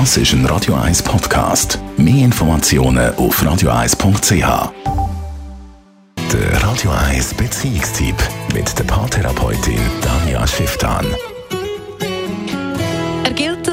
Das 0.00 0.16
ist 0.16 0.32
ein 0.32 0.44
Radio 0.46 0.74
1 0.74 1.04
Podcast. 1.04 1.78
Mehr 1.96 2.24
Informationen 2.24 3.14
auf 3.14 3.40
radio1.ch. 3.40 4.72
Der 6.32 6.62
Radio 6.64 6.90
1 6.90 7.34
Beziehungstyp 7.34 8.16
mit 8.52 8.76
der 8.76 8.82
Paartherapeutin 8.82 9.78
Danja 10.02 10.44
Schifftan. 10.48 11.06
Er 13.22 13.32
gilt 13.34 13.72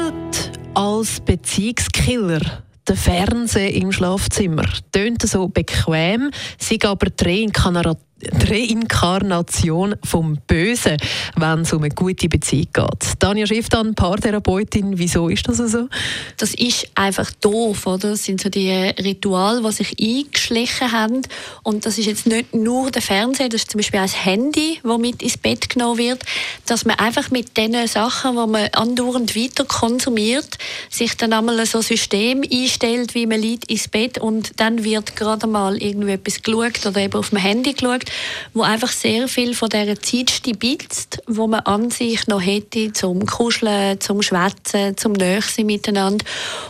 als 0.74 1.18
Beziehungskiller. 1.22 2.62
Der 2.86 2.96
Fernseher 2.96 3.74
im 3.74 3.90
Schlafzimmer 3.90 4.68
tönt 4.92 5.22
so 5.22 5.48
bequem, 5.48 6.30
sei 6.56 6.78
aber 6.84 7.10
die 7.10 7.24
Reinkarnation 7.24 8.11
Reinkarnation 8.48 9.96
vom 10.04 10.38
Bösen, 10.46 10.96
wenn 11.36 11.60
es 11.60 11.72
um 11.72 11.82
eine 11.82 11.94
gute 11.94 12.28
Beziehung 12.28 12.68
geht. 12.72 13.18
Tanja 13.18 13.46
Schifftan, 13.46 13.94
Paartherapeutin, 13.94 14.98
wieso 14.98 15.28
ist 15.28 15.48
das 15.48 15.58
so? 15.58 15.88
Das 16.36 16.54
ist 16.54 16.88
einfach 16.94 17.30
doof, 17.40 17.86
oder? 17.86 18.10
Das 18.10 18.24
sind 18.24 18.40
so 18.40 18.48
die 18.48 18.70
Rituale, 18.70 19.62
die 19.62 19.72
sich 19.72 19.96
eingeschlichen 20.00 20.92
haben. 20.92 21.22
Und 21.62 21.86
das 21.86 21.98
ist 21.98 22.06
jetzt 22.06 22.26
nicht 22.26 22.54
nur 22.54 22.90
der 22.90 23.02
Fernseher, 23.02 23.48
das 23.48 23.62
ist 23.62 23.70
zum 23.70 23.78
Beispiel 23.78 24.00
auch 24.00 24.04
das 24.04 24.24
Handy, 24.24 24.80
das 24.82 24.98
mit 24.98 25.22
ins 25.22 25.36
Bett 25.36 25.68
genommen 25.68 25.98
wird, 25.98 26.24
dass 26.66 26.84
man 26.84 26.98
einfach 26.98 27.30
mit 27.30 27.56
den 27.56 27.86
Sachen, 27.86 28.32
die 28.32 28.46
man 28.46 28.68
andauernd 28.72 29.34
weiter 29.34 29.64
konsumiert, 29.64 30.58
sich 30.90 31.16
dann 31.16 31.32
einmal 31.32 31.64
so 31.66 31.78
ein 31.78 31.82
System 31.82 32.42
einstellt, 32.42 33.14
wie 33.14 33.26
man 33.26 33.40
liegt 33.40 33.70
ins 33.70 33.88
Bett 33.88 34.18
und 34.18 34.60
dann 34.60 34.84
wird 34.84 35.16
gerade 35.16 35.46
mal 35.46 35.76
irgendwie 35.82 36.12
etwas 36.12 36.42
geschaut 36.42 36.84
oder 36.86 37.00
eben 37.00 37.14
auf 37.14 37.30
dem 37.30 37.38
Handy 37.38 37.72
geschaut 37.72 38.11
wo 38.54 38.62
einfach 38.62 38.90
sehr 38.90 39.28
viel 39.28 39.54
von 39.54 39.68
dieser 39.68 40.00
Zeit 40.00 40.30
stibitzt, 40.30 41.22
wo 41.26 41.46
man 41.46 41.60
an 41.60 41.90
sich 41.90 42.26
noch 42.26 42.40
hätte 42.40 42.92
zum 42.92 43.26
Kuscheln, 43.26 44.00
zum 44.00 44.22
Schwätzen, 44.22 44.96
zum 44.96 45.12
Nächsein 45.12 45.66
miteinander. 45.66 46.24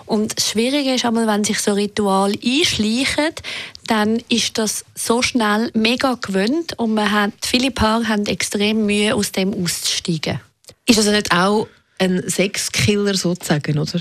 Und 0.06 0.36
das 0.36 0.50
Schwierige 0.50 0.94
ist 0.94 1.04
einmal, 1.04 1.26
wenn 1.26 1.44
sich 1.44 1.60
so 1.60 1.72
Ritual 1.72 2.32
einschleichen, 2.32 3.34
dann 3.86 4.22
ist 4.28 4.58
das 4.58 4.84
so 4.94 5.22
schnell 5.22 5.70
mega 5.74 6.14
gewöhnt 6.14 6.78
und 6.78 6.94
man 6.94 7.10
hat, 7.10 7.32
viele 7.42 7.70
Paare 7.70 8.08
haben 8.08 8.26
extrem 8.26 8.86
Mühe, 8.86 9.14
aus 9.14 9.32
dem 9.32 9.52
auszusteigen. 9.52 10.40
Ist 10.86 10.98
das 10.98 11.06
nicht 11.06 11.32
auch 11.32 11.68
ein 11.98 12.28
Sexkiller 12.28 13.14
sozusagen, 13.14 13.78
oder? 13.78 14.00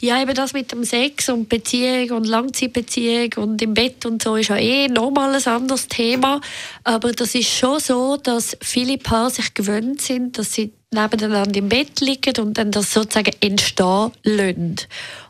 Ja, 0.00 0.20
eben 0.20 0.34
das 0.34 0.52
mit 0.52 0.72
dem 0.72 0.84
Sex 0.84 1.28
und 1.28 1.48
Beziehung 1.48 2.10
und 2.18 2.26
Langzeitbeziehung 2.26 3.30
und 3.36 3.62
im 3.62 3.74
Bett 3.74 4.06
und 4.06 4.22
so 4.22 4.36
ist 4.36 4.48
ja 4.48 4.56
eh 4.56 4.88
nochmal 4.88 5.34
ein 5.34 5.44
anderes 5.44 5.88
Thema. 5.88 6.40
Aber 6.84 7.12
das 7.12 7.34
ist 7.34 7.48
schon 7.48 7.80
so, 7.80 8.16
dass 8.16 8.56
viele 8.62 8.98
Paare 8.98 9.30
sich 9.30 9.54
gewöhnt 9.54 10.00
sind, 10.00 10.38
dass 10.38 10.52
sie 10.52 10.72
nebeneinander 10.92 11.58
im 11.58 11.68
Bett 11.68 12.00
liegen 12.00 12.36
und 12.38 12.56
dann 12.58 12.70
das 12.70 12.92
sozusagen 12.92 13.34
entstehen 13.40 14.12
lassen. 14.22 14.76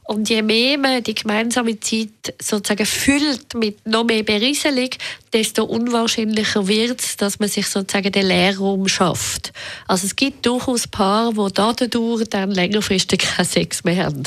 Und 0.05 0.29
je 0.29 0.41
mehr 0.43 0.79
man 0.79 1.03
die 1.03 1.17
gemeinsame 1.17 1.81
Zeit 1.81 2.35
sozusagen 2.41 2.87
füllt 2.87 3.55
mit 3.55 3.85
noch 3.87 4.05
mehr 4.05 4.23
Berieselung, 4.23 4.91
desto 5.33 5.65
unwahrscheinlicher 5.65 6.69
wird 6.69 7.01
es, 7.01 7.17
dass 7.17 7.41
man 7.41 7.48
sich 7.48 7.67
sozusagen 7.67 8.13
den 8.13 8.29
Leerraum 8.29 8.87
schafft. 8.87 9.53
Also 9.89 10.07
es 10.07 10.15
gibt 10.15 10.47
durchaus 10.47 10.87
Paare, 10.87 11.33
die 11.48 11.55
dadurch 11.55 12.29
dann 12.29 12.53
längerfristig 12.53 13.20
keinen 13.20 13.47
Sex 13.47 13.83
mehr 13.83 14.05
haben. 14.05 14.23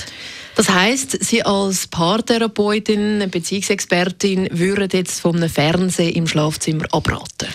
Das 0.56 0.70
heißt, 0.70 1.24
Sie 1.24 1.44
als 1.44 1.88
Paartherapeutin, 1.88 3.30
Beziehungsexpertin, 3.32 4.50
würden 4.52 4.90
jetzt 4.92 5.26
einem 5.26 5.50
Fernsehen 5.50 6.14
im 6.14 6.28
Schlafzimmer 6.28 6.86
abraten? 6.92 7.48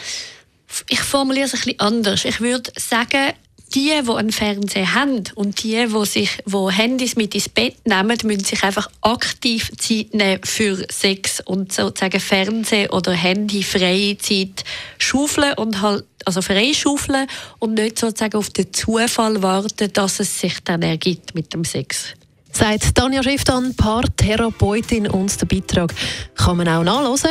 Ich 0.89 1.01
formuliere 1.01 1.45
es 1.45 1.53
ein 1.53 1.61
bisschen 1.61 1.81
anders. 1.81 2.25
Ich 2.25 2.41
würde 2.41 2.73
sagen, 2.79 3.35
die, 3.75 3.93
die 4.03 4.11
einen 4.11 4.33
Fernseher 4.33 4.95
haben 4.95 5.25
und 5.35 5.63
die, 5.63 5.87
die 5.87 6.07
sich, 6.07 6.39
wo 6.47 6.71
Handys 6.71 7.17
mit 7.17 7.35
ins 7.35 7.49
Bett 7.49 7.77
nehmen, 7.87 8.17
müssen 8.25 8.45
sich 8.45 8.63
einfach 8.63 8.89
aktiv 9.01 9.71
Zeit 9.79 10.15
nehmen 10.15 10.41
für 10.45 10.87
Sex 10.91 11.41
und 11.41 11.73
sozusagen 11.73 12.21
Fernseh- 12.21 12.89
oder 12.91 13.13
Handy-freie 13.13 14.17
Zeit 14.19 14.65
schaufeln 14.99 15.55
und 15.55 15.83
halt 15.83 16.05
also 16.25 16.41
freischaufeln 16.41 17.27
und 17.59 17.75
nicht 17.75 17.99
sozusagen 17.99 18.37
auf 18.37 18.51
den 18.51 18.73
Zufall 18.73 19.43
warten, 19.43 19.93
dass 19.93 20.21
es 20.21 20.41
sich 20.41 20.63
dann 20.65 20.83
ergibt 20.83 21.35
mit 21.35 21.53
dem 21.53 21.65
Sex. 21.65 22.07
Sagt 22.53 22.95
Tanja 22.95 23.23
Schifftan, 23.23 23.75
Paartherapeutin 23.75 25.09
und 25.09 25.41
der 25.41 25.47
Beitrag 25.47 25.93
kann 26.37 26.57
man 26.59 26.69
auch 26.69 26.85
nachlesen. 26.85 27.31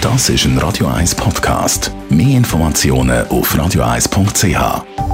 Das 0.00 0.28
ist 0.28 0.44
ein 0.44 0.56
Radio 0.58 0.86
1 0.86 1.14
Podcast. 1.14 1.90
Mehr 2.08 2.36
Informationen 2.36 3.26
auf 3.28 3.54
radio1.ch. 3.54 5.07